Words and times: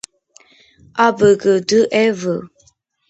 აბგდევ 1.05 2.41